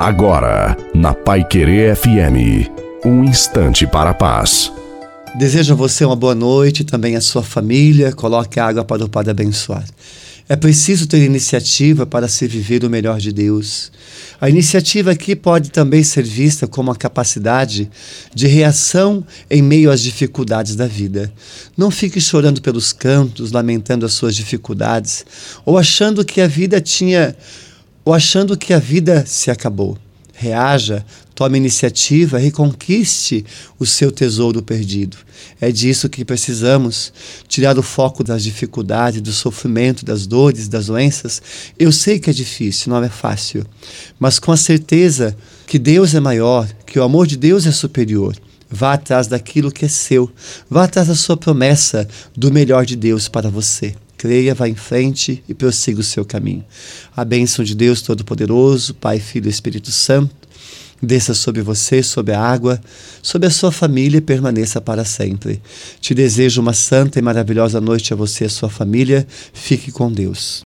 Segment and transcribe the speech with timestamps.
[0.00, 2.70] Agora, na Pai Querer FM,
[3.04, 4.72] um instante para a paz.
[5.38, 8.10] Desejo a você uma boa noite, também a sua família.
[8.10, 9.84] Coloque água para o Padre abençoar.
[10.48, 13.92] É preciso ter iniciativa para se viver o melhor de Deus.
[14.40, 17.90] A iniciativa aqui pode também ser vista como a capacidade
[18.34, 21.30] de reação em meio às dificuldades da vida.
[21.76, 25.26] Não fique chorando pelos cantos, lamentando as suas dificuldades,
[25.62, 27.36] ou achando que a vida tinha
[28.10, 29.96] ou achando que a vida se acabou.
[30.34, 33.44] Reaja, tome iniciativa, reconquiste
[33.78, 35.16] o seu tesouro perdido.
[35.60, 37.12] É disso que precisamos,
[37.46, 41.40] tirar o foco das dificuldades, do sofrimento, das dores, das doenças.
[41.78, 43.64] Eu sei que é difícil, não é fácil,
[44.18, 48.36] mas com a certeza que Deus é maior, que o amor de Deus é superior.
[48.68, 50.28] Vá atrás daquilo que é seu,
[50.68, 55.42] vá atrás da sua promessa do melhor de Deus para você creia, vá em frente
[55.48, 56.62] e prossiga o seu caminho.
[57.16, 60.36] A bênção de Deus Todo-Poderoso, Pai, Filho e Espírito Santo,
[61.02, 62.78] desça sobre você, sobre a água,
[63.22, 65.62] sobre a sua família e permaneça para sempre.
[66.02, 69.26] Te desejo uma santa e maravilhosa noite a você e a sua família.
[69.54, 70.60] Fique com Deus.